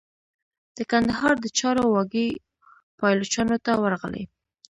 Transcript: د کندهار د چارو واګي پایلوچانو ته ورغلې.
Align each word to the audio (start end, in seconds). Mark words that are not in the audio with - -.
د 0.77 0.79
کندهار 0.91 1.35
د 1.41 1.45
چارو 1.59 1.83
واګي 1.93 2.27
پایلوچانو 2.99 3.57
ته 3.65 3.71
ورغلې. 3.83 4.23